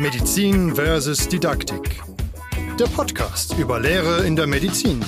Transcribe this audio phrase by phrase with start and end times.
[0.00, 2.00] Medizin versus Didaktik.
[2.78, 5.04] Der Podcast über Lehre in der Medizin.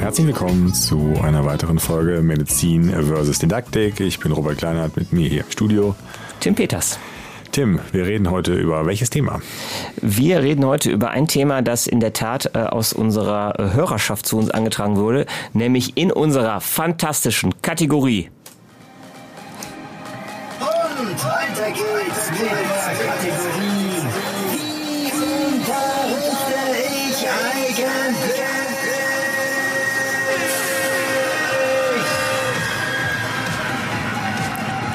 [0.00, 4.00] Herzlich willkommen zu einer weiteren Folge Medizin versus Didaktik.
[4.00, 5.94] Ich bin Robert Kleinert mit mir hier im Studio.
[6.40, 6.98] Tim Peters.
[7.52, 9.42] Tim, wir reden heute über welches Thema?
[10.00, 14.38] Wir reden heute über ein Thema, das in der Tat äh, aus unserer Hörerschaft zu
[14.38, 18.30] uns angetragen wurde, nämlich in unserer fantastischen Kategorie
[21.18, 24.02] Und weiter geht's mit der Kategorie.
[24.52, 26.54] Wie unterrichte
[27.10, 28.42] ich eigentlich?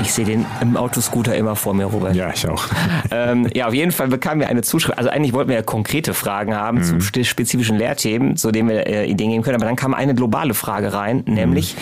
[0.02, 2.16] Ich sehe den im Autoscooter immer vor mir, Robert.
[2.16, 2.66] Ja, ich auch.
[3.16, 4.98] Ähm, ja, auf jeden Fall bekamen wir eine Zuschrift.
[4.98, 7.00] Also eigentlich wollten wir ja konkrete Fragen haben Mhm.
[7.00, 9.56] zu spezifischen Lehrthemen, zu denen wir äh, Ideen geben können.
[9.56, 11.34] Aber dann kam eine globale Frage rein, Mhm.
[11.36, 11.76] nämlich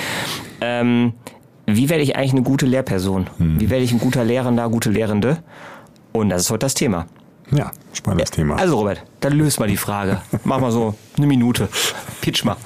[0.60, 1.14] ähm,
[1.76, 3.30] wie werde ich eigentlich eine gute Lehrperson?
[3.38, 3.60] Mhm.
[3.60, 5.38] Wie werde ich ein guter Lehrender, gute Lehrende?
[6.12, 7.08] Und das ist heute das Thema.
[7.52, 8.56] Ja, spannendes Thema.
[8.56, 10.22] Also Robert, dann löst mal die Frage.
[10.44, 11.68] Mach mal so eine Minute.
[12.22, 12.56] Pitch mal.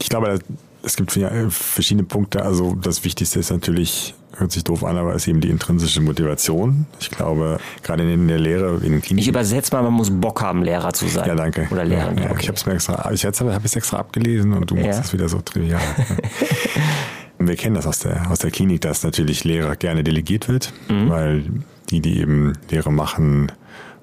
[0.00, 0.38] Ich glaube,
[0.82, 2.42] es gibt äh, verschiedene Punkte.
[2.44, 6.86] Also das Wichtigste ist natürlich, hört sich doof an, aber ist eben die intrinsische Motivation.
[7.00, 9.18] Ich glaube, gerade in der Lehre, in den Kliniken.
[9.18, 11.26] Ich übersetze mal, man muss Bock haben, Lehrer zu sein.
[11.28, 11.66] ja, danke.
[11.70, 12.12] Oder Lehrer.
[12.14, 12.38] Ja, ja, okay.
[12.42, 15.00] Ich habe es mir extra, ich habe es extra abgelesen und du machst Ja.
[15.00, 15.80] es wieder so trivial.
[17.40, 21.08] Wir kennen das aus der, aus der Klinik, dass natürlich Lehrer gerne delegiert wird, Mhm.
[21.08, 21.44] weil
[21.90, 23.52] die, die eben Lehre machen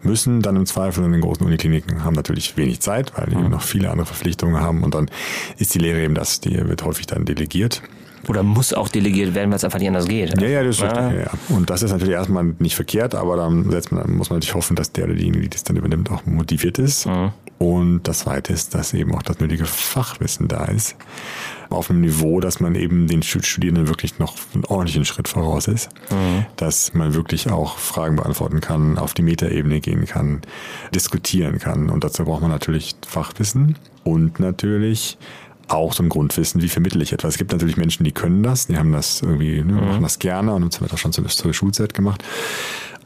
[0.06, 3.42] müssen, dann im Zweifel in den großen Unikliniken haben natürlich wenig Zeit, weil die Mhm.
[3.42, 5.09] eben noch viele andere Verpflichtungen haben und dann
[5.58, 7.81] ist die Lehre eben das, die wird häufig dann delegiert.
[8.28, 10.42] Oder muss auch delegiert werden, weil es einfach nicht anders geht.
[10.42, 11.00] Ja, ja, das ist richtig.
[11.00, 11.12] Ah.
[11.12, 11.31] Ja, ja.
[11.50, 14.56] Und das ist natürlich erstmal nicht verkehrt, aber dann, setzt man, dann muss man natürlich
[14.56, 17.06] hoffen, dass der oder diejenige, die das dann übernimmt, auch motiviert ist.
[17.06, 17.34] Mhm.
[17.59, 20.95] Und das Zweite ist, dass eben auch das nötige Fachwissen da ist.
[21.70, 25.68] Auf einem Niveau, dass man eben den Stud- Studierenden wirklich noch einen ordentlichen Schritt voraus
[25.68, 25.90] ist.
[26.12, 26.46] Mhm.
[26.56, 30.42] Dass man wirklich auch Fragen beantworten kann, auf die Metaebene gehen kann,
[30.94, 31.90] diskutieren kann.
[31.90, 35.18] Und dazu braucht man natürlich Fachwissen und natürlich
[35.68, 37.34] auch so ein Grundwissen, wie vermittle ich etwas.
[37.34, 40.54] Es gibt natürlich Menschen, die können das, die haben das irgendwie, ne, machen das gerne
[40.54, 42.24] und haben es auch schon zur, zur Schulzeit gemacht.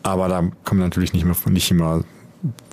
[0.04, 2.04] Aber da kann man natürlich nicht, mehr, nicht immer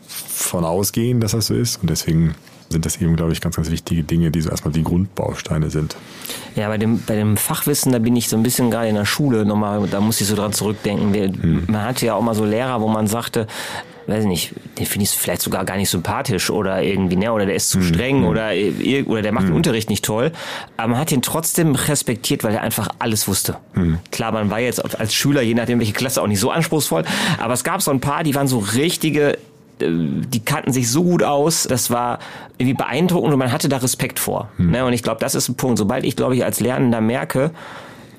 [0.09, 1.81] von ausgehen, dass das so ist.
[1.81, 2.35] Und deswegen
[2.69, 5.97] sind das eben, glaube ich, ganz, ganz wichtige Dinge, die so erstmal die Grundbausteine sind.
[6.57, 9.05] Ja, bei dem, bei dem Fachwissen, da bin ich so ein bisschen gerade in der
[9.05, 11.13] Schule nochmal, da muss ich so dran zurückdenken.
[11.15, 11.65] Wir, Hm.
[11.69, 13.47] Man hatte ja auch mal so Lehrer, wo man sagte,
[14.09, 17.45] weiß ich nicht, den finde ich vielleicht sogar gar nicht sympathisch oder irgendwie, ne, oder
[17.47, 17.85] der ist zu Hm.
[17.85, 20.31] streng oder, ir- oder der macht den Unterricht nicht toll.
[20.77, 23.57] Aber man hat ihn trotzdem respektiert, weil er einfach alles wusste.
[23.75, 23.99] Hm.
[24.13, 27.05] Klar, man war jetzt als Schüler, je nachdem welche Klasse, auch nicht so anspruchsvoll.
[27.39, 29.39] Aber es gab so ein paar, die waren so richtige
[29.81, 32.19] die kannten sich so gut aus, das war
[32.59, 34.49] irgendwie beeindruckend und man hatte da Respekt vor.
[34.57, 34.85] Ne?
[34.85, 35.79] Und ich glaube, das ist ein Punkt.
[35.79, 37.51] Sobald ich, glaube ich, als Lernender merke,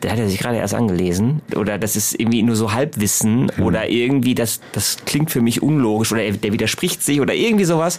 [0.04, 3.90] der hat ja sich gerade erst angelesen oder das ist irgendwie nur so Halbwissen oder
[3.90, 7.98] irgendwie das, das klingt für mich unlogisch oder er- der widerspricht sich oder irgendwie sowas.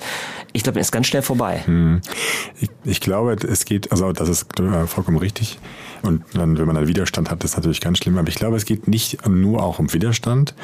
[0.52, 1.64] Ich glaube, dann ist ganz schnell vorbei.
[2.60, 5.58] Ich, ich glaube, es geht, also das ist äh, vollkommen richtig.
[6.02, 8.18] Und dann, wenn man einen Widerstand hat, ist natürlich ganz schlimm.
[8.18, 10.54] Aber ich glaube, es geht nicht nur auch um Widerstand.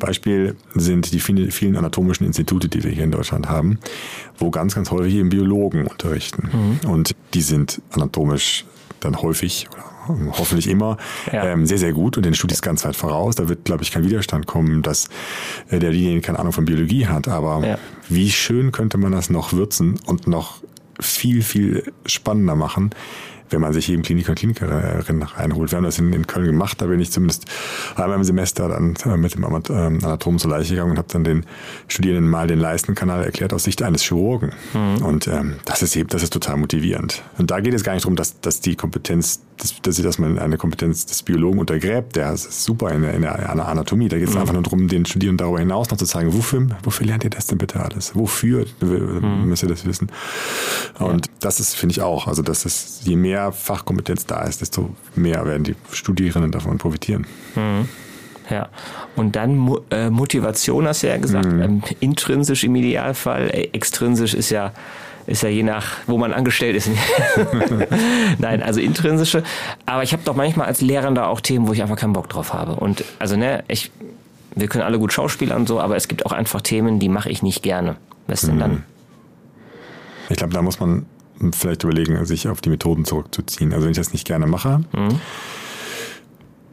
[0.00, 3.78] Beispiel sind die vielen, vielen anatomischen Institute, die wir hier in Deutschland haben,
[4.38, 6.78] wo ganz, ganz häufig eben Biologen unterrichten.
[6.86, 8.64] Und die sind anatomisch
[9.00, 9.84] dann häufig oder
[10.38, 10.96] hoffentlich immer
[11.32, 11.44] Ja.
[11.44, 13.36] ähm, sehr, sehr gut und den Studis ganz weit voraus.
[13.36, 15.08] Da wird, glaube ich, kein Widerstand kommen, dass
[15.70, 17.28] äh, derjenige keine Ahnung von Biologie hat.
[17.28, 17.78] Aber Ja.
[18.08, 20.62] wie schön könnte man das noch würzen und noch
[21.00, 22.90] viel, viel spannender machen,
[23.50, 25.70] wenn man sich eben Kliniker und Klinikerinnen reinholt.
[25.70, 27.44] Wir haben das in, in Köln gemacht, da bin ich zumindest
[27.96, 31.24] einmal im Semester dann äh, mit dem ähm, Anatom zur Leiche gegangen und habe dann
[31.24, 31.44] den
[31.88, 34.50] Studierenden mal den Leistenkanal erklärt aus Sicht eines Chirurgen.
[35.02, 37.22] Und ähm, das ist eben, das ist total motivierend.
[37.38, 40.38] Und da geht es gar nicht darum, dass, dass die Kompetenz, dass, dass, dass man
[40.38, 44.08] eine Kompetenz des Biologen untergräbt, der ist super in, der- in der Anatomie.
[44.08, 47.06] Da geht es einfach nur darum, den Studierenden darüber hinaus noch zu zeigen, wofür, wofür
[47.06, 48.14] lernt ihr das denn bitte alles?
[48.16, 50.10] Wofür müsst ihr das wissen?
[50.98, 54.90] Und das ist, finde ich auch, also das ist, je mehr Fachkompetenz da ist, desto
[55.14, 57.26] mehr werden die Studierenden davon profitieren.
[58.50, 58.68] Ja.
[59.16, 61.46] Und dann äh, Motivation, hast du ja gesagt.
[61.46, 63.50] Ähm, intrinsisch im Idealfall.
[63.50, 64.72] Äh, extrinsisch ist ja,
[65.26, 66.90] ist ja je nach, wo man angestellt ist.
[68.38, 69.42] Nein, also intrinsische.
[69.86, 72.52] Aber ich habe doch manchmal als Lehrender auch Themen, wo ich einfach keinen Bock drauf
[72.52, 72.76] habe.
[72.76, 73.90] Und also, ne, ich,
[74.54, 77.30] wir können alle gut Schauspielern und so, aber es gibt auch einfach Themen, die mache
[77.30, 77.96] ich nicht gerne.
[78.26, 78.84] Was denn dann?
[80.30, 81.04] Ich glaube, da muss man
[81.52, 83.72] vielleicht überlegen, sich auf die Methoden zurückzuziehen.
[83.72, 84.84] Also wenn ich das nicht gerne mache,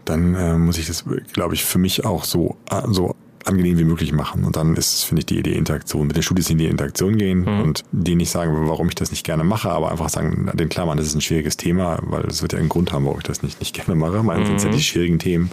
[0.06, 3.16] dann äh, muss ich das, glaube ich, für mich auch so, äh, so
[3.46, 4.44] angenehm wie möglich machen.
[4.44, 6.08] Und dann ist, finde ich, die Idee Interaktion.
[6.08, 9.26] Mit den Studis in die Interaktion gehen und denen nicht sagen, warum ich das nicht
[9.26, 12.42] gerne mache, aber einfach sagen, den klar machen, das ist ein schwieriges Thema, weil es
[12.42, 14.22] wird ja einen Grund haben, warum ich das nicht, nicht gerne mache.
[14.24, 15.50] Meistens sind es ja die schwierigen Themen.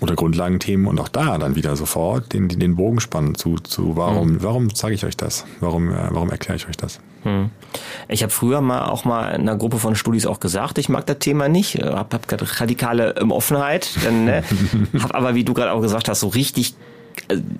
[0.00, 4.34] oder Grundlagenthemen und auch da dann wieder sofort den, den Bogen spannen zu, zu warum,
[4.34, 4.42] mhm.
[4.42, 5.46] warum zeige ich euch das?
[5.60, 7.00] Warum, äh, warum erkläre ich euch das?
[7.26, 7.50] Hm.
[8.06, 11.06] Ich habe früher mal auch mal in einer Gruppe von Studis auch gesagt, ich mag
[11.06, 14.44] das Thema nicht, habe hab radikale ähm, Offenheit, dann, ne?
[15.00, 16.95] habe aber, wie du gerade auch gesagt hast, so richtig äh,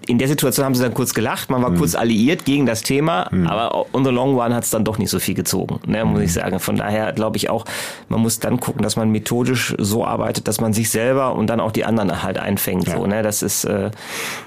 [0.06, 1.78] in der Situation haben sie dann kurz gelacht, man war mhm.
[1.78, 3.46] kurz alliiert gegen das Thema, mhm.
[3.46, 6.22] aber on the long run hat es dann doch nicht so viel gezogen, ne, muss
[6.22, 6.60] ich sagen.
[6.60, 7.64] Von daher glaube ich auch,
[8.08, 11.60] man muss dann gucken, dass man methodisch so arbeitet, dass man sich selber und dann
[11.60, 12.88] auch die anderen halt einfängt.
[12.88, 12.96] Ja.
[12.96, 13.22] So, ne?
[13.22, 13.90] Das ist äh,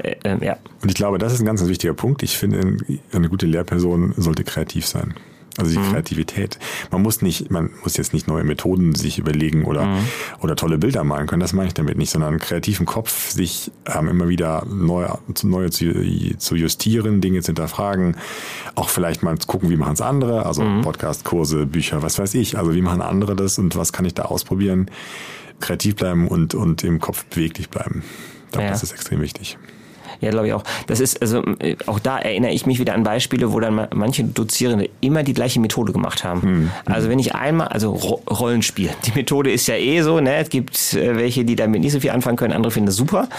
[0.03, 0.57] äh, äh ja.
[0.81, 2.23] Und ich glaube, das ist ein ganz, ganz wichtiger Punkt.
[2.23, 2.77] Ich finde,
[3.11, 5.13] eine gute Lehrperson sollte kreativ sein.
[5.59, 5.91] Also die mhm.
[5.91, 6.59] Kreativität.
[6.91, 9.99] Man muss nicht, man muss jetzt nicht neue Methoden sich überlegen oder, mhm.
[10.41, 11.41] oder tolle Bilder malen können.
[11.41, 15.07] Das meine ich damit nicht, sondern einen kreativen Kopf sich ähm, immer wieder neu,
[15.43, 15.93] neue zu,
[16.37, 18.15] zu justieren, Dinge zu hinterfragen.
[18.75, 20.45] Auch vielleicht mal zu gucken, wie machen es andere.
[20.45, 20.81] Also mhm.
[20.81, 22.57] Podcast, Kurse, Bücher, was weiß ich.
[22.57, 24.89] Also wie machen andere das und was kann ich da ausprobieren?
[25.59, 28.03] Kreativ bleiben und, und im Kopf beweglich bleiben.
[28.45, 28.71] Ich glaube, ja.
[28.71, 29.57] das ist extrem wichtig.
[30.21, 30.63] Ja, glaube ich auch.
[30.87, 34.23] Das ist, also äh, auch da erinnere ich mich wieder an Beispiele, wo dann manche
[34.23, 36.41] Dozierende immer die gleiche Methode gemacht haben.
[36.41, 36.71] Mhm.
[36.85, 40.35] Also wenn ich einmal, also Rollenspiel, die Methode ist ja eh so, ne?
[40.35, 43.29] Es gibt äh, welche, die damit nicht so viel anfangen können, andere finden das super.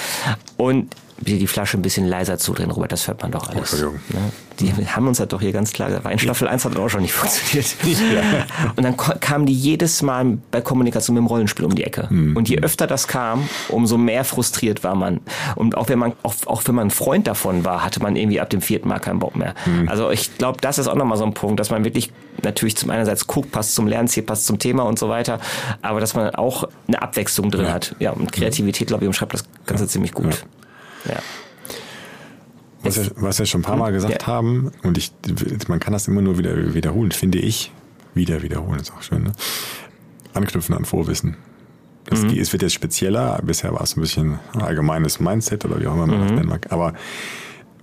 [0.56, 3.82] Und die Flasche ein bisschen leiser zudrehen, Robert, das hört man doch alles.
[3.82, 4.32] Oh, ne?
[4.58, 6.88] Die haben uns halt doch hier ganz klar gesagt, in Staffel 1 hat das auch
[6.88, 7.76] schon nicht funktioniert.
[8.10, 8.46] Ja.
[8.76, 12.08] Und dann kamen die jedes Mal bei Kommunikation mit dem Rollenspiel um die Ecke.
[12.10, 12.36] Mhm.
[12.36, 15.20] Und je öfter das kam, umso mehr frustriert war man.
[15.54, 18.40] Und auch wenn man, auch, auch wenn man ein Freund davon war, hatte man irgendwie
[18.40, 19.54] ab dem vierten Mal keinen Bock mehr.
[19.66, 19.88] Mhm.
[19.88, 22.12] Also ich glaube, das ist auch nochmal so ein Punkt, dass man wirklich
[22.42, 25.40] natürlich zum einerseits guckt, passt zum Lernziel, passt zum Thema und so weiter,
[25.82, 27.72] aber dass man auch eine Abwechslung drin ja.
[27.72, 27.94] hat.
[27.98, 29.88] Ja, und Kreativität, glaube ich, umschreibt das Ganze ja.
[29.88, 30.44] ziemlich gut.
[31.06, 31.20] Ja.
[32.82, 34.26] Was wir, was wir schon ein paar Mal gesagt ja.
[34.26, 35.12] haben, und ich,
[35.68, 37.72] man kann das immer nur wieder wiederholen, finde ich.
[38.14, 39.32] Wieder wiederholen ist auch schön, ne?
[40.32, 41.36] Anknüpfen an Vorwissen.
[42.10, 42.30] Es, mhm.
[42.30, 46.06] es wird jetzt spezieller, bisher war es ein bisschen allgemeines Mindset oder wie auch immer
[46.06, 46.22] man mhm.
[46.22, 46.72] das nennen mag.
[46.72, 46.94] Aber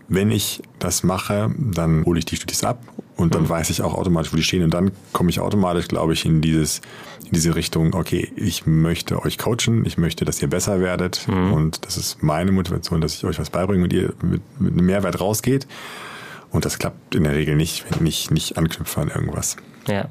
[0.07, 2.81] wenn ich das mache, dann hole ich die Studis ab
[3.17, 3.49] und dann mhm.
[3.49, 6.41] weiß ich auch automatisch, wo die stehen und dann komme ich automatisch, glaube ich, in
[6.41, 6.81] dieses
[7.25, 7.93] in diese Richtung.
[7.93, 11.53] Okay, ich möchte euch coachen, ich möchte, dass ihr besser werdet mhm.
[11.53, 14.85] und das ist meine Motivation, dass ich euch was beibringe und ihr mit, mit einem
[14.85, 15.67] Mehrwert rausgeht.
[16.51, 19.57] Und das klappt in der Regel nicht, wenn ich nicht anknüpfe an irgendwas.
[19.87, 20.07] Ja.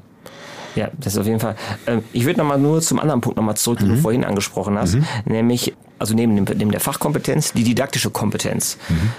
[0.75, 1.55] Ja, das ist auf jeden Fall.
[1.87, 3.95] Ähm, ich würde nochmal nur zum anderen Punkt nochmal zurück, den mhm.
[3.95, 5.05] du vorhin angesprochen hast, mhm.
[5.25, 8.77] nämlich, also neben, neben der Fachkompetenz, die didaktische Kompetenz.
[8.89, 9.11] Mhm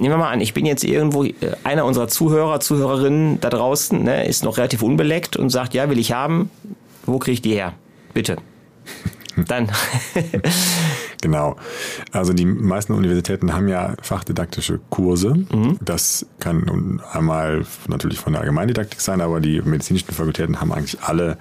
[0.00, 1.34] nehmen wir mal an, ich bin jetzt irgendwo, äh,
[1.64, 5.98] einer unserer Zuhörer, Zuhörerinnen da draußen, ne, ist noch relativ unbeleckt und sagt, ja, will
[5.98, 6.50] ich haben,
[7.06, 7.74] wo kriege ich die her?
[8.14, 8.36] Bitte.
[9.46, 9.70] Dann.
[11.22, 11.56] genau.
[12.12, 15.34] Also die meisten Universitäten haben ja fachdidaktische Kurse.
[15.34, 15.78] Mhm.
[15.80, 21.38] Das kann einmal natürlich von der Allgemeindidaktik sein, aber die medizinischen Fakultäten haben eigentlich alle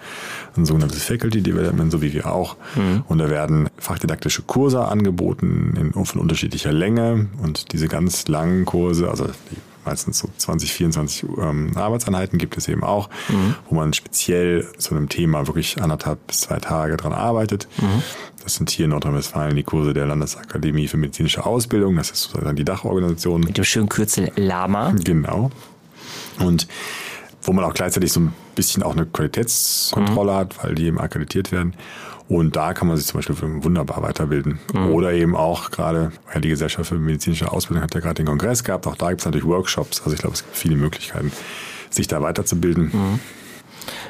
[0.55, 2.55] ein sogenanntes Faculty Development, so wie wir auch.
[2.75, 3.03] Mhm.
[3.07, 7.27] Und da werden fachdidaktische Kurse angeboten in, von unterschiedlicher Länge.
[7.41, 9.57] Und diese ganz langen Kurse, also die
[9.87, 13.55] meistens so 20, 24 ähm, Arbeitseinheiten gibt es eben auch, mhm.
[13.69, 17.67] wo man speziell zu einem Thema wirklich anderthalb bis zwei Tage dran arbeitet.
[17.81, 18.03] Mhm.
[18.43, 21.95] Das sind hier in Nordrhein-Westfalen die Kurse der Landesakademie für medizinische Ausbildung.
[21.95, 23.41] Das ist sozusagen die Dachorganisation.
[23.41, 24.93] Mit dem schönen Kürzel LAMA.
[25.03, 25.51] Genau.
[26.39, 26.67] Und
[27.41, 30.35] wo man auch gleichzeitig so ein bisschen auch eine Qualitätskontrolle mhm.
[30.35, 31.73] hat, weil die eben akkreditiert werden.
[32.29, 34.59] Und da kann man sich zum Beispiel wunderbar weiterbilden.
[34.73, 34.91] Mhm.
[34.91, 38.63] Oder eben auch gerade, weil die Gesellschaft für medizinische Ausbildung hat ja gerade den Kongress
[38.63, 40.01] gehabt, auch da gibt es natürlich Workshops.
[40.01, 41.31] Also ich glaube, es gibt viele Möglichkeiten,
[41.89, 42.91] sich da weiterzubilden.
[42.93, 43.19] Mhm.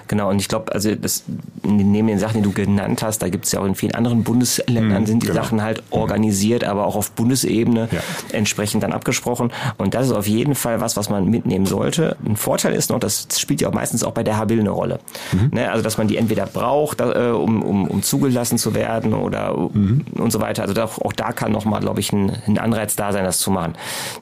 [0.07, 1.23] Genau, und ich glaube, also das
[1.63, 4.23] neben den Sachen, die du genannt hast, da gibt es ja auch in vielen anderen
[4.23, 5.41] Bundesländern mhm, sind die genau.
[5.41, 7.99] Sachen halt organisiert, aber auch auf Bundesebene ja.
[8.31, 9.51] entsprechend dann abgesprochen.
[9.77, 12.15] Und das ist auf jeden Fall was, was man mitnehmen sollte.
[12.25, 14.99] Ein Vorteil ist noch, das spielt ja auch meistens auch bei der Habil eine Rolle.
[15.31, 15.49] Mhm.
[15.53, 15.71] Ne?
[15.71, 20.05] Also dass man die entweder braucht, äh, um, um, um zugelassen zu werden oder mhm.
[20.13, 20.61] und so weiter.
[20.61, 23.51] Also da, auch da kann nochmal, glaube ich, ein, ein Anreiz da sein, das zu
[23.51, 23.73] machen.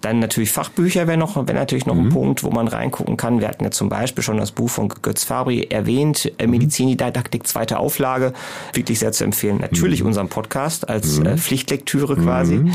[0.01, 2.10] Dann natürlich Fachbücher wäre noch, wäre natürlich noch ein mhm.
[2.10, 3.39] Punkt, wo man reingucken kann.
[3.39, 7.77] Wir hatten ja zum Beispiel schon das Buch von Götz Fabri erwähnt, äh, Medizindidaktik, zweite
[7.77, 8.34] Auflage,
[8.74, 9.58] wirklich sehr zu empfehlen.
[9.60, 10.08] Natürlich mhm.
[10.08, 12.55] unseren Podcast als äh, Pflichtlektüre quasi.
[12.55, 12.74] Mhm, ja.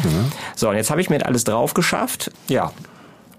[0.57, 2.31] So, und jetzt habe ich mir alles drauf geschafft.
[2.49, 2.73] Ja,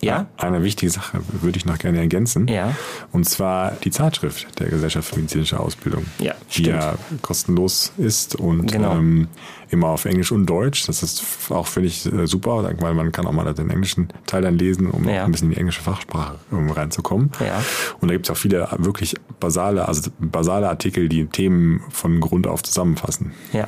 [0.01, 0.27] ja.
[0.37, 2.47] Eine wichtige Sache würde ich noch gerne ergänzen.
[2.47, 2.75] Ja.
[3.11, 6.05] Und zwar die Zeitschrift der Gesellschaft für medizinische Ausbildung.
[6.19, 8.93] Ja, die ja kostenlos ist und genau.
[8.93, 9.27] ähm,
[9.69, 10.85] immer auf Englisch und Deutsch.
[10.87, 14.41] Das ist auch, finde ich, äh, super, weil man kann auch mal den englischen Teil
[14.41, 15.23] dann lesen, um ja.
[15.23, 17.31] ein bisschen in die englische Fachsprache reinzukommen.
[17.39, 17.63] Ja.
[17.99, 22.47] Und da gibt es auch viele wirklich basale, also basale Artikel, die Themen von Grund
[22.47, 23.33] auf zusammenfassen.
[23.53, 23.67] Ja.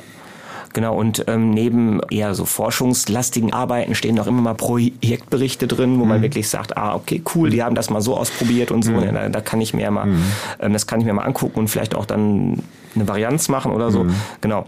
[0.74, 6.04] Genau, und ähm, neben eher so forschungslastigen Arbeiten stehen noch immer mal Projektberichte drin, wo
[6.04, 6.10] mhm.
[6.10, 9.14] man wirklich sagt, ah, okay, cool, die haben das mal so ausprobiert und so, mhm.
[9.14, 10.24] da, da, kann ich mir mal, mhm.
[10.60, 12.64] ähm, das kann ich mir mal angucken und vielleicht auch dann
[12.96, 14.06] eine Varianz machen oder so.
[14.06, 14.16] Mhm.
[14.42, 14.66] Genau.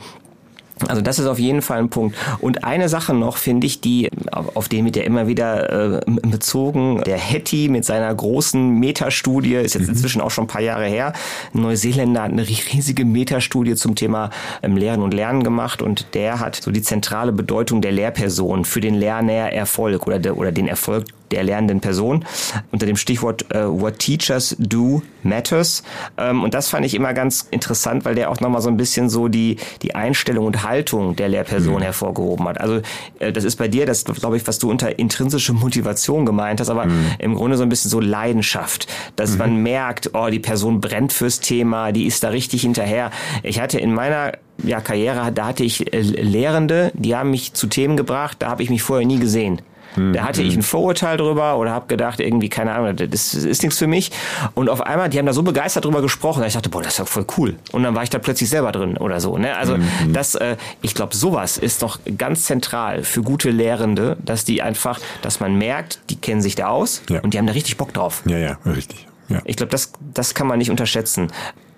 [0.87, 2.15] Also das ist auf jeden Fall ein Punkt.
[2.39, 6.01] Und eine Sache noch, finde ich, die, auf, auf den wird ja immer wieder äh,
[6.05, 10.85] bezogen, der Hetty mit seiner großen Metastudie, ist jetzt inzwischen auch schon ein paar Jahre
[10.85, 11.13] her.
[11.53, 14.29] Ein Neuseeländer hat eine riesige Metastudie zum Thema
[14.63, 18.81] ähm, Lehren und Lernen gemacht und der hat so die zentrale Bedeutung der Lehrperson für
[18.81, 22.25] den Lernererfolg oder, der, oder den Erfolg der lernenden Person
[22.71, 25.83] unter dem Stichwort äh, What Teachers Do Matters.
[26.17, 29.09] Ähm, und das fand ich immer ganz interessant, weil der auch nochmal so ein bisschen
[29.09, 31.81] so die, die Einstellung und Haltung der Lehrperson mhm.
[31.81, 32.61] hervorgehoben hat.
[32.61, 32.81] Also
[33.19, 36.69] äh, das ist bei dir, das glaube ich, was du unter intrinsische Motivation gemeint hast,
[36.69, 37.07] aber mhm.
[37.19, 39.37] im Grunde so ein bisschen so Leidenschaft, dass mhm.
[39.37, 43.11] man merkt, oh, die Person brennt fürs Thema, die ist da richtig hinterher.
[43.43, 47.67] Ich hatte in meiner ja, Karriere, da hatte ich äh, Lehrende, die haben mich zu
[47.67, 49.61] Themen gebracht, da habe ich mich vorher nie gesehen.
[49.95, 53.77] Da hatte ich ein Vorurteil drüber oder habe gedacht, irgendwie, keine Ahnung, das ist nichts
[53.77, 54.11] für mich.
[54.53, 56.93] Und auf einmal, die haben da so begeistert drüber gesprochen, dass ich dachte, boah, das
[56.93, 57.55] ist ja voll cool.
[57.71, 59.37] Und dann war ich da plötzlich selber drin oder so.
[59.37, 59.55] Ne?
[59.55, 60.13] Also mhm.
[60.13, 64.99] das, äh, ich glaube, sowas ist doch ganz zentral für gute Lehrende, dass die einfach,
[65.21, 67.21] dass man merkt, die kennen sich da aus ja.
[67.21, 68.23] und die haben da richtig Bock drauf.
[68.25, 69.07] Ja, ja, richtig.
[69.29, 69.41] Ja.
[69.45, 71.31] Ich glaube, das, das kann man nicht unterschätzen.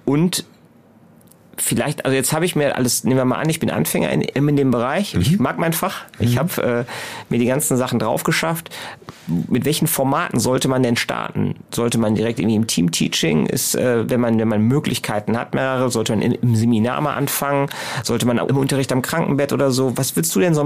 [0.06, 0.46] Und
[1.58, 4.22] vielleicht, also jetzt habe ich mir alles, nehmen wir mal an, ich bin Anfänger in,
[4.22, 5.14] in dem Bereich.
[5.14, 5.22] Mhm.
[5.22, 6.04] Ich mag mein Fach.
[6.20, 6.40] Ich mhm.
[6.40, 6.84] habe äh,
[7.30, 8.70] mir die ganzen Sachen drauf geschafft.
[9.28, 11.56] Mit welchen Formaten sollte man denn starten?
[11.72, 13.48] Sollte man direkt irgendwie im Team-Teaching?
[13.48, 17.16] Ist, äh, wenn man wenn man Möglichkeiten hat, mehrere, sollte man in, im Seminar mal
[17.16, 17.70] anfangen?
[18.04, 19.98] Sollte man im Unterricht am Krankenbett oder so?
[19.98, 20.62] Was willst du denn so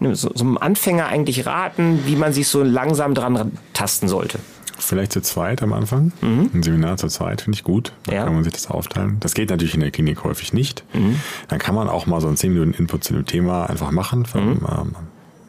[0.00, 4.38] einem, so, so einem Anfänger eigentlich raten, wie man sich so langsam dran tasten sollte?
[4.78, 6.12] Vielleicht zu zweit am Anfang.
[6.20, 6.50] Mhm.
[6.52, 7.92] Ein Seminar zu zweit finde ich gut.
[8.04, 8.24] Da ja.
[8.24, 9.16] kann man sich das aufteilen.
[9.20, 10.84] Das geht natürlich in der Klinik häufig nicht.
[10.92, 11.20] Mhm.
[11.48, 14.26] Dann kann man auch mal so ein 10 Minuten Input zu dem Thema einfach machen.
[14.26, 14.66] Vom, mhm.
[14.68, 14.96] ähm,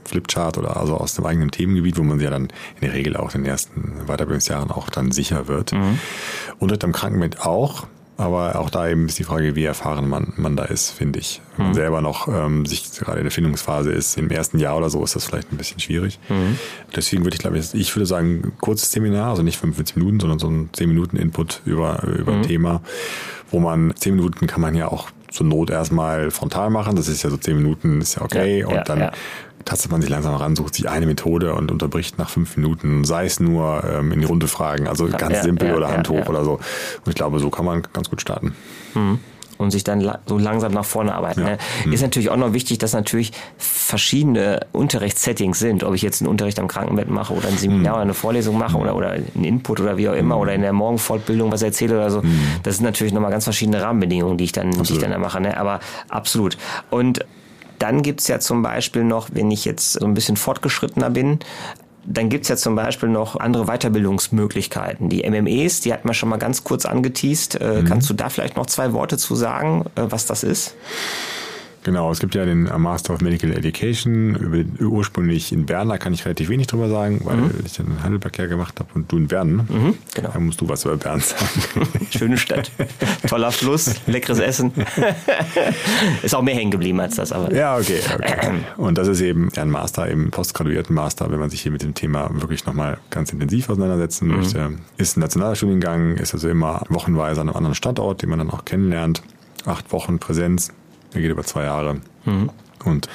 [0.07, 3.35] Flipchart oder also aus dem eigenen Themengebiet, wo man ja dann in der Regel auch
[3.35, 5.73] in den ersten Weiterbildungsjahren auch dann sicher wird.
[5.73, 5.99] Mhm.
[6.59, 7.87] Und am Krankenbett auch.
[8.17, 11.39] Aber auch da eben ist die Frage, wie erfahren man, man da ist, finde ich.
[11.55, 11.75] Wenn man mhm.
[11.75, 15.15] selber noch ähm, sich gerade in der Findungsphase ist, im ersten Jahr oder so, ist
[15.15, 16.19] das vielleicht ein bisschen schwierig.
[16.27, 16.57] Mhm.
[16.95, 20.39] Deswegen würde ich, glaube ich, ich würde sagen, kurzes Seminar, also nicht 45 Minuten, sondern
[20.39, 22.39] so ein 10 Minuten Input über, über mhm.
[22.39, 22.81] ein Thema,
[23.51, 26.95] wo man 10 Minuten kann man ja auch zur Not erstmal frontal machen.
[26.95, 28.61] Das ist ja so 10 Minuten, ist ja okay.
[28.61, 29.11] Ja, und ja, dann ja
[29.65, 33.25] tastet man sich langsam ran, sucht sich eine Methode und unterbricht nach fünf Minuten, sei
[33.25, 36.53] es nur ähm, in die Runde fragen, also ganz simpel oder Hand hoch oder so.
[36.53, 38.55] Und ich glaube, so kann man ganz gut starten.
[38.95, 39.19] Mhm
[39.57, 41.41] und sich dann so langsam nach vorne arbeiten.
[41.41, 41.49] Ja.
[41.49, 41.57] Ne?
[41.85, 41.93] Mhm.
[41.93, 45.83] Ist natürlich auch noch wichtig, dass natürlich verschiedene Unterrichtssettings sind.
[45.83, 47.93] Ob ich jetzt einen Unterricht am Krankenbett mache oder ein Seminar mhm.
[47.93, 50.41] oder eine Vorlesung mache oder, oder einen Input oder wie auch immer mhm.
[50.41, 52.21] oder in der Morgenfortbildung was erzähle oder so.
[52.21, 52.39] Mhm.
[52.63, 55.41] Das sind natürlich nochmal ganz verschiedene Rahmenbedingungen, die ich dann, die ich dann da mache.
[55.41, 55.57] Ne?
[55.57, 56.57] Aber absolut.
[56.89, 57.25] Und
[57.79, 61.39] dann gibt's ja zum Beispiel noch, wenn ich jetzt so ein bisschen fortgeschrittener bin,
[62.09, 65.09] dann gibt's ja zum Beispiel noch andere Weiterbildungsmöglichkeiten.
[65.09, 67.59] Die MMEs, die hat man schon mal ganz kurz angeteased.
[67.59, 67.85] Äh, mhm.
[67.85, 70.75] Kannst du da vielleicht noch zwei Worte zu sagen, äh, was das ist?
[71.87, 76.13] Genau, es gibt ja den Master of Medical Education, über, ursprünglich in Bern, da kann
[76.13, 77.51] ich relativ wenig drüber sagen, weil mhm.
[77.65, 79.53] ich den Heidelberg gemacht habe und du in Bern.
[79.53, 80.29] Mhm, genau.
[80.33, 81.47] Da musst du was über Bern sagen.
[82.09, 82.71] Schöne Stadt,
[83.25, 84.73] toller Fluss, leckeres Essen.
[86.23, 87.53] ist auch mehr hängen geblieben als das, aber.
[87.53, 88.01] Ja, okay.
[88.13, 88.51] okay.
[88.75, 91.93] Und das ist eben ein Master, eben postgraduierten Master, wenn man sich hier mit dem
[91.93, 94.35] Thema wirklich nochmal ganz intensiv auseinandersetzen mhm.
[94.35, 94.71] möchte.
[94.97, 98.49] Ist ein nationaler Studiengang, ist also immer wochenweise an einem anderen Standort, den man dann
[98.49, 99.23] auch kennenlernt.
[99.65, 100.73] Acht Wochen Präsenz,
[101.17, 101.95] der geht über zwei Jahre.
[102.25, 102.49] Mhm.
[102.85, 103.09] Und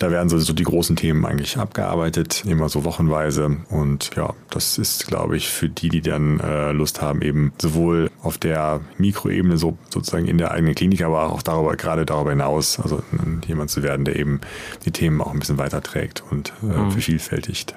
[0.00, 3.56] da werden so, so die großen Themen eigentlich abgearbeitet, immer so wochenweise.
[3.70, 8.10] Und ja, das ist, glaube ich, für die, die dann äh, Lust haben, eben sowohl
[8.22, 12.80] auf der Mikroebene, so sozusagen in der eigenen Klinik, aber auch darüber, gerade darüber hinaus,
[12.80, 13.02] also
[13.46, 14.40] jemand zu werden, der eben
[14.84, 16.90] die Themen auch ein bisschen weiterträgt und äh, mhm.
[16.90, 17.76] vervielfältigt.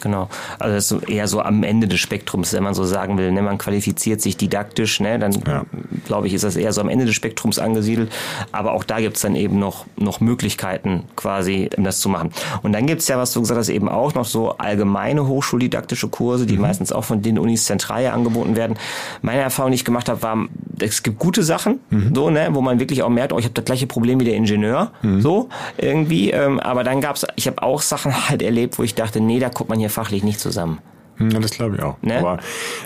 [0.00, 0.28] Genau.
[0.58, 3.32] Also das ist eher so am Ende des Spektrums, wenn man so sagen will.
[3.32, 3.42] Ne?
[3.42, 5.18] Man qualifiziert sich didaktisch, ne?
[5.18, 5.64] dann ja.
[6.06, 8.10] glaube ich, ist das eher so am Ende des Spektrums angesiedelt.
[8.52, 12.30] Aber auch da gibt's dann eben noch, noch Möglichkeiten, quasi, das zu machen.
[12.62, 16.46] Und dann gibt's ja, was du gesagt hast, eben auch noch so allgemeine hochschuldidaktische Kurse,
[16.46, 16.62] die mhm.
[16.62, 18.76] meistens auch von den Unis zentral angeboten werden.
[19.22, 20.46] Meine Erfahrung, die ich gemacht habe, war,
[20.80, 22.14] es gibt gute Sachen, mhm.
[22.14, 24.34] so, ne, wo man wirklich auch merkt, oh, ich habe das gleiche Problem wie der
[24.34, 25.20] Ingenieur, mhm.
[25.20, 26.30] so irgendwie.
[26.30, 29.48] Ähm, aber dann gab's, ich habe auch Sachen halt erlebt, wo ich dachte, nee, da
[29.48, 30.80] guckt man hier fachlich nicht zusammen.
[31.18, 32.00] Hm, ja, das glaube ich auch.
[32.00, 32.18] Ne?
[32.18, 32.38] Aber,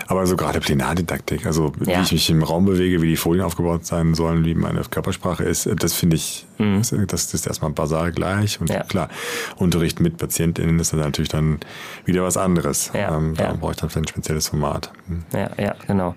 [0.07, 1.99] aber so gerade Plenardidaktik, also ja.
[1.99, 5.43] wie ich mich im Raum bewege, wie die Folien aufgebaut sein sollen, wie meine Körpersprache
[5.43, 6.81] ist, das finde ich, mhm.
[6.81, 8.59] das, das, ist erstmal basal gleich.
[8.59, 8.83] Und ja.
[8.83, 9.09] klar,
[9.57, 11.59] Unterricht mit PatientInnen ist dann natürlich dann
[12.05, 12.91] wieder was anderes.
[12.93, 13.15] Ja.
[13.15, 13.53] Ähm, da ja.
[13.53, 14.91] brauche ich dann ein spezielles Format.
[15.07, 15.23] Mhm.
[15.33, 16.15] Ja, ja, genau.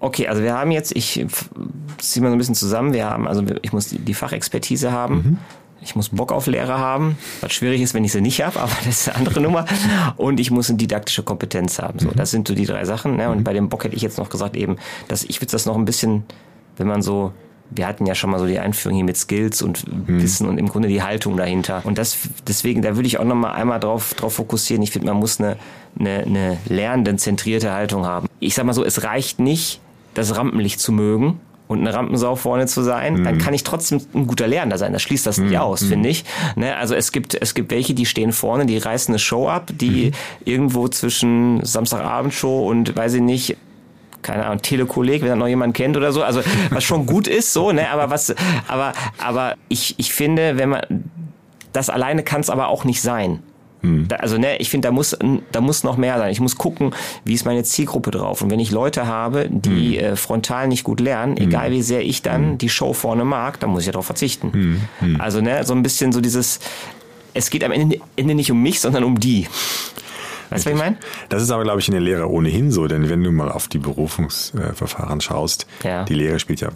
[0.00, 1.24] Okay, also wir haben jetzt, ich
[1.98, 5.14] ziehe mal so ein bisschen zusammen, wir haben, also ich muss die, die Fachexpertise haben.
[5.14, 5.38] Mhm
[5.82, 8.72] ich muss Bock auf Lehre haben, was schwierig ist, wenn ich sie nicht habe, aber
[8.84, 9.66] das ist eine andere Nummer.
[10.16, 11.98] Und ich muss eine didaktische Kompetenz haben.
[11.98, 13.16] So, das sind so die drei Sachen.
[13.16, 13.28] Ne?
[13.30, 13.44] Und mhm.
[13.44, 14.76] bei dem Bock hätte ich jetzt noch gesagt eben,
[15.08, 16.24] dass ich würde das noch ein bisschen,
[16.76, 17.32] wenn man so
[17.74, 20.68] wir hatten ja schon mal so die Einführung hier mit Skills und Wissen und im
[20.68, 21.80] Grunde die Haltung dahinter.
[21.84, 24.82] Und das, deswegen, da würde ich auch noch mal einmal drauf, drauf fokussieren.
[24.82, 25.56] Ich finde, man muss eine,
[25.98, 28.28] eine, eine lernendenzentrierte Haltung haben.
[28.40, 29.80] Ich sag mal so, es reicht nicht,
[30.12, 34.26] das Rampenlicht zu mögen und eine Rampensau vorne zu sein, dann kann ich trotzdem ein
[34.26, 34.92] guter Lernender sein.
[34.92, 36.24] Das schließt das nicht aus, finde ich.
[36.54, 36.76] Ne?
[36.76, 40.12] Also es gibt, es gibt welche, die stehen vorne, die reißen eine Show ab, die
[40.44, 43.56] irgendwo zwischen Samstagabendshow und weiß ich nicht,
[44.22, 47.52] keine Ahnung, Telekolleg, wenn er noch jemand kennt oder so, also was schon gut ist,
[47.52, 48.34] so, ne, aber was,
[48.68, 50.82] aber, aber ich, ich finde, wenn man,
[51.72, 53.42] das alleine kann es aber auch nicht sein.
[53.82, 55.16] Da, also ne, ich finde, da muss,
[55.50, 56.30] da muss noch mehr sein.
[56.30, 58.40] Ich muss gucken, wie ist meine Zielgruppe drauf.
[58.40, 62.22] Und wenn ich Leute habe, die äh, frontal nicht gut lernen, egal wie sehr ich
[62.22, 64.80] dann die Show vorne mag, dann muss ich ja darauf verzichten.
[65.18, 66.60] Also ne, so ein bisschen so dieses,
[67.34, 69.48] es geht am Ende, Ende nicht um mich, sondern um die.
[70.50, 70.96] Weißt du, was ich meine?
[71.28, 73.68] Das ist aber, glaube ich, in der Lehre ohnehin so, denn wenn du mal auf
[73.68, 76.04] die Berufungsverfahren schaust, Ja.
[76.04, 76.68] die Lehre spielt ja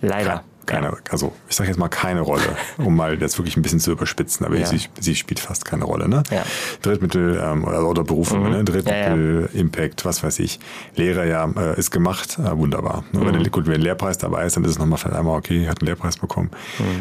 [0.00, 0.42] Leider.
[0.66, 2.42] Keine, also ich sage jetzt mal keine Rolle,
[2.78, 4.66] um mal das wirklich ein bisschen zu überspitzen, aber Ja.
[4.66, 6.08] sie, sie spielt fast keine Rolle.
[6.08, 6.22] Ne?
[6.30, 6.44] Ja.
[6.82, 8.64] Drittmittel ähm, oder, oder Berufung, ne?
[8.64, 10.58] Drittmittel, Impact, was weiß ich.
[10.96, 13.04] Lehre ja äh, ist gemacht, äh, wunderbar.
[13.12, 13.24] Ne?
[13.24, 15.66] Wenn, der, gut, wenn ein Lehrpreis dabei ist, dann ist es nochmal vielleicht einmal okay,
[15.68, 16.50] hat einen Lehrpreis bekommen.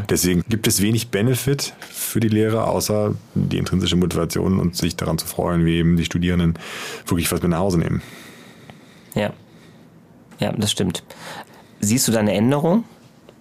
[0.09, 5.17] Deswegen gibt es wenig Benefit für die Lehrer, außer die intrinsische Motivation und sich daran
[5.17, 6.57] zu freuen, wie eben die Studierenden
[7.05, 8.01] wirklich was mit nach Hause nehmen.
[9.15, 9.31] Ja.
[10.39, 11.03] Ja, das stimmt.
[11.79, 12.83] Siehst du da eine Änderung?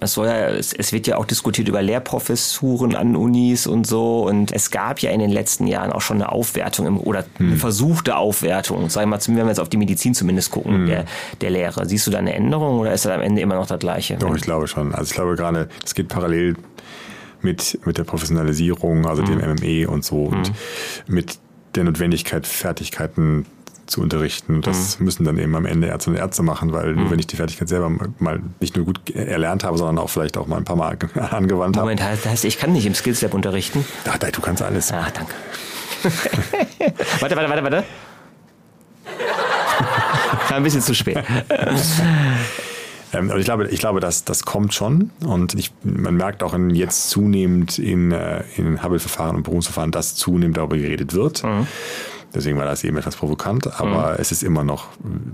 [0.00, 4.26] Es, soll ja, es, es wird ja auch diskutiert über Lehrprofessuren an Unis und so.
[4.26, 7.56] Und es gab ja in den letzten Jahren auch schon eine Aufwertung im, oder eine
[7.56, 11.04] versuchte Aufwertung, sagen wir mal, wenn wir jetzt auf die Medizin zumindest gucken, der,
[11.40, 11.86] der Lehre.
[11.86, 14.16] Siehst du da eine Änderung oder ist das am Ende immer noch das Gleiche?
[14.16, 14.94] Doch, ich glaube schon.
[14.94, 16.56] Also ich glaube gerade, es geht parallel
[17.40, 20.52] mit, mit der Professionalisierung, also dem MME und so und
[21.06, 21.38] mit
[21.74, 23.46] der Notwendigkeit, Fertigkeiten
[23.86, 24.56] zu unterrichten.
[24.56, 27.26] Und Das müssen dann eben am Ende Ärzte und Ärzte machen, weil nur wenn ich
[27.26, 30.64] die Fertigkeit selber mal nicht nur gut erlernt habe, sondern auch vielleicht auch mal ein
[30.64, 30.96] paar Mal
[31.30, 31.86] angewandt habe.
[31.86, 33.84] Moment, heißt, heißt, ich kann nicht im Skills Lab unterrichten?
[34.06, 34.92] Ja, du kannst alles.
[34.92, 35.32] Ah, danke.
[37.20, 37.84] warte, warte, warte, warte.
[40.48, 41.18] War ein bisschen zu spät.
[43.14, 46.54] Ähm, aber ich glaube, ich glaube, dass das kommt schon und ich, man merkt auch
[46.54, 51.44] in, jetzt zunehmend in, äh, in Hubble-Verfahren und Berufsverfahren, dass zunehmend darüber geredet wird.
[51.44, 51.66] Mhm.
[52.34, 54.88] Deswegen war das eben etwas provokant, aber es ist immer noch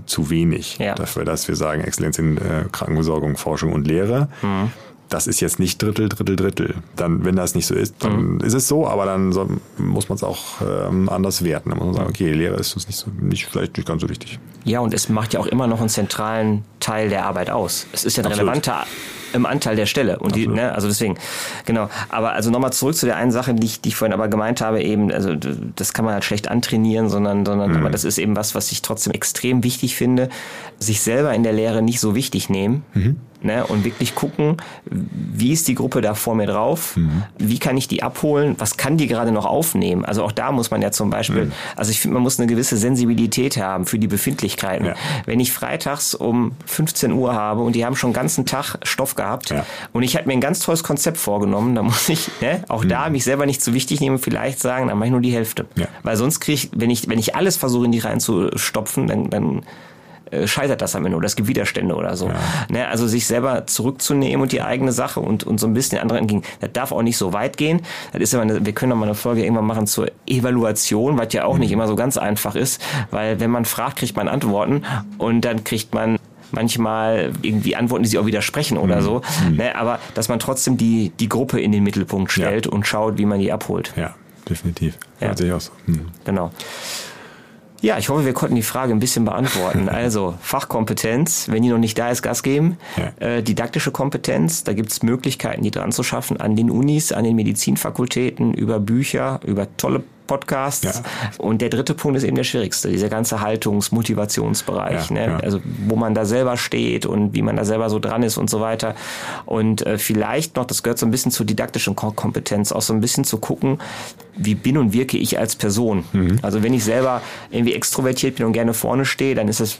[0.05, 0.95] zu wenig Ja.
[0.95, 4.27] dafür, dass wir sagen, Exzellenz in äh, Krankenversorgung, Forschung und Lehre.
[4.41, 4.71] Mhm.
[5.09, 6.75] Das ist jetzt nicht Drittel, Drittel, Drittel.
[6.95, 8.39] Dann, wenn das nicht so ist, dann Mhm.
[8.41, 9.45] ist es so, aber dann so,
[9.77, 11.69] muss man es auch ähm, anders werten.
[11.71, 14.07] Dann muss man sagen, okay, Lehre ist uns nicht so, nicht, vielleicht nicht ganz so
[14.09, 14.39] wichtig.
[14.63, 17.87] Ja, und es macht ja auch immer noch einen zentralen Teil der Arbeit aus.
[17.91, 18.47] Es ist ja ein Absolut.
[18.53, 18.85] relevanter
[19.33, 20.19] im Anteil der Stelle.
[20.19, 21.17] Und die, ne, also deswegen,
[21.65, 21.89] genau.
[22.09, 24.61] Aber also nochmal zurück zu der einen Sache, die ich, die ich vorhin aber gemeint
[24.61, 28.35] habe, eben, also das kann man halt schlecht antrainieren, sondern, sondern aber das ist eben
[28.35, 30.29] was, was ich trotzdem extrem wichtig finde,
[30.79, 32.83] sich selber in der Lehre nicht so wichtig nehmen.
[33.43, 36.95] Ne, und wirklich gucken, wie ist die Gruppe da vor mir drauf,
[37.39, 40.05] wie kann ich die abholen, was kann die gerade noch aufnehmen.
[40.05, 42.77] Also auch da muss man ja zum Beispiel, also ich finde, man muss eine gewisse
[42.77, 44.85] Sensibilität haben für die Befindlichkeiten.
[44.85, 44.93] Ja.
[45.25, 49.15] Wenn ich freitags um 15 Uhr habe und die haben schon den ganzen Tag Stoff
[49.15, 49.65] gehabt Ja.
[49.91, 53.09] und ich habe mir ein ganz tolles Konzept vorgenommen, dann muss ich ne, auch da
[53.09, 55.65] mich selber nicht zu wichtig nehmen, vielleicht sagen, dann mache ich nur die Hälfte.
[55.75, 55.87] Ja.
[56.03, 59.63] Weil sonst kriege ich, wenn ich, wenn ich alles versuche, in die reinzustopfen, dann, dann
[60.31, 62.31] äh, scheitert das am Ende oder es gibt Widerstände oder so.
[62.69, 66.01] Ne, also sich selber zurückzunehmen und die eigene Sache und, und so ein bisschen den
[66.01, 66.43] anderen entgegen.
[66.59, 67.81] Das darf auch nicht so weit gehen.
[68.13, 71.33] Das ist immer eine, wir können noch mal eine Folge irgendwann machen zur Evaluation, was
[71.33, 74.83] ja auch nicht immer so ganz einfach ist, weil wenn man fragt, kriegt man Antworten
[75.17, 76.17] und dann kriegt man
[76.51, 79.21] manchmal irgendwie Antworten, die sich auch widersprechen oder so.
[79.51, 83.25] Ne, aber dass man trotzdem die, die Gruppe in den Mittelpunkt stellt und schaut, wie
[83.25, 83.93] man die abholt.
[83.95, 84.15] Ja,
[84.49, 84.97] definitiv.
[85.19, 85.27] Ja.
[85.27, 85.37] Ja.
[85.37, 85.71] Sehe ich auch so.
[85.85, 86.07] Hm.
[86.25, 86.51] Genau.
[87.81, 89.89] Ja, ich hoffe, wir konnten die Frage ein bisschen beantworten.
[90.01, 92.77] Also Fachkompetenz, wenn die noch nicht da ist, Gas geben.
[92.97, 93.27] Ja.
[93.27, 97.23] Äh, didaktische Kompetenz, da gibt es Möglichkeiten, die dran zu schaffen an den Unis, an
[97.23, 100.83] den Medizinfakultäten, über Bücher, über tolle Podcasts.
[100.83, 101.01] Ja.
[101.39, 105.25] Und der dritte Punkt ist eben der schwierigste, dieser ganze Haltungs-, Motivationsbereich, Ja, ne?
[105.27, 105.37] ja.
[105.39, 108.49] also wo man da selber steht und wie man da selber so dran ist und
[108.49, 108.95] so weiter.
[109.45, 112.93] Und äh, vielleicht noch, das gehört so ein bisschen zur didaktischen Ko- Kompetenz, auch so
[112.93, 113.79] ein bisschen zu gucken,
[114.37, 116.05] wie bin und wirke ich als Person.
[116.13, 116.39] Mhm.
[116.41, 119.79] Also wenn ich selber irgendwie extrovertiert bin und gerne vorne stehe, dann ist das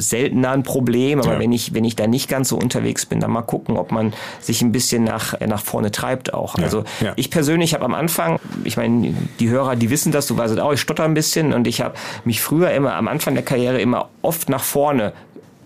[0.00, 1.38] seltener ein Problem, aber Ja.
[1.38, 4.12] wenn ich wenn ich da nicht ganz so unterwegs bin, dann mal gucken, ob man
[4.40, 6.56] sich ein bisschen nach äh, nach vorne treibt auch.
[6.58, 7.12] Ja, Also ja.
[7.16, 10.72] ich persönlich habe am Anfang, ich meine, die Hörer, die wissen das, du weißt auch,
[10.72, 14.08] ich stotter ein bisschen und ich habe mich früher immer am Anfang der Karriere immer
[14.22, 15.12] oft nach vorne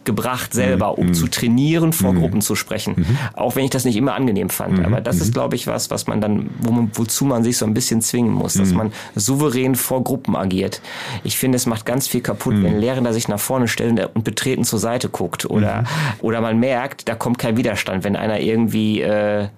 [0.05, 3.07] gebracht, selber, um zu trainieren, vor Gruppen zu sprechen.
[3.35, 4.85] Auch wenn ich das nicht immer angenehm fand.
[4.85, 7.67] Aber das ist, glaube ich, was, was man dann, wo man, wozu man sich so
[7.67, 10.81] ein bisschen zwingen muss, dass man souverän vor Gruppen agiert.
[11.23, 14.25] Ich finde, es macht ganz viel kaputt, wenn ein Lehrender sich nach vorne stellt und
[14.25, 15.45] betreten zur Seite guckt.
[15.49, 15.85] Oder,
[16.21, 19.49] oder man merkt, da kommt kein Widerstand, wenn einer irgendwie äh,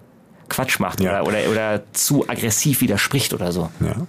[0.49, 1.23] Quatsch macht Ja.
[1.23, 3.69] oder, oder, oder zu aggressiv widerspricht oder so.
[3.81, 4.07] Ja.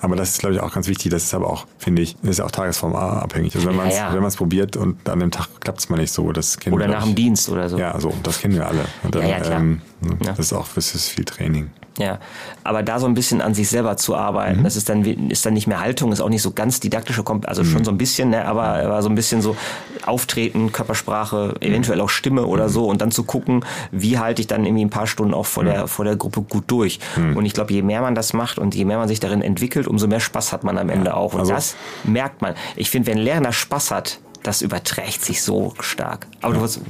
[0.00, 1.10] Aber das ist, glaube ich, auch ganz wichtig.
[1.10, 3.54] Das ist aber auch, finde ich, ist ja auch tagesformabhängig.
[3.54, 4.12] Also wenn man es ja.
[4.12, 6.74] wenn man es probiert und an dem Tag klappt es mal nicht so, das kennen
[6.74, 6.94] Oder wir.
[6.94, 7.14] nach dem.
[7.14, 7.78] Dienst oder so.
[7.78, 8.84] Ja, so, das kennen wir alle.
[9.02, 9.60] Und dann, Ja, ja, klar.
[9.60, 9.82] Ähm,
[10.24, 10.32] Ja.
[10.32, 11.70] Das ist auch, das ist viel Training.
[11.98, 12.18] Ja,
[12.64, 15.52] aber da so ein bisschen an sich selber zu arbeiten, das ist dann ist dann
[15.54, 18.46] nicht mehr Haltung, ist auch nicht so ganz didaktische, also schon so ein bisschen, ne,
[18.46, 19.56] aber, aber so ein bisschen so
[20.06, 24.64] Auftreten, Körpersprache, eventuell auch Stimme oder so und dann zu gucken, wie halte ich dann
[24.64, 27.00] irgendwie ein paar Stunden auch vor der vor der Gruppe gut durch.
[27.16, 29.86] Und ich glaube, je mehr man das macht und je mehr man sich darin entwickelt,
[29.86, 31.34] umso mehr Spaß hat man am Ende auch.
[31.34, 32.54] Und also- das merkt man.
[32.76, 36.26] Ich finde, wenn ein Lehrender Spaß hat, das überträgt sich so stark.
[36.40, 36.80] Aber du wirst,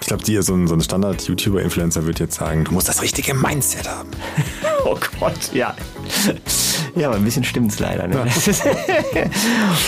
[0.00, 3.34] Ich glaube, die, so ein, so ein Standard-YouTuber-Influencer wird jetzt sagen, du musst das richtige
[3.34, 4.10] Mindset haben.
[4.86, 5.74] Oh Gott, ja.
[6.96, 8.06] Ja, aber ein bisschen stimmt's leider.
[8.06, 8.24] Ne?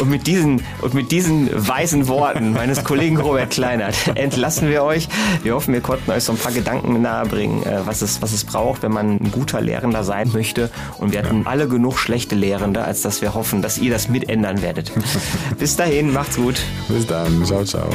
[0.01, 5.09] und, mit diesen, und mit diesen weisen Worten meines Kollegen Robert Kleinert entlassen wir euch.
[5.43, 8.45] Wir hoffen, wir konnten euch so ein paar Gedanken nahebringen, äh, was es, was es
[8.45, 10.71] braucht, wenn man ein guter Lehrender sein möchte.
[10.99, 14.63] Und wir hatten alle genug schlechte Lehrende, als dass wir hoffen, dass ihr das mitändern
[14.63, 14.93] werdet.
[15.59, 16.61] Bis dahin, macht's gut.
[16.89, 17.45] Bis dann.
[17.45, 17.89] Ciao, ciao.